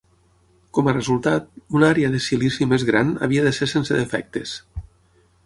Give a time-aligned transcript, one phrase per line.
[0.77, 4.57] Com a resultat, una àrea de silici més gran havia de ser sense defectes.